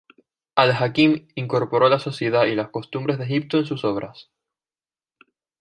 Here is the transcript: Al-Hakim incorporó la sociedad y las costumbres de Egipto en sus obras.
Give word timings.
Al-Hakim 0.55 1.27
incorporó 1.35 1.87
la 1.87 1.99
sociedad 1.99 2.45
y 2.47 2.55
las 2.55 2.69
costumbres 2.71 3.19
de 3.19 3.25
Egipto 3.25 3.59
en 3.59 3.67
sus 3.67 3.85
obras. 3.85 4.31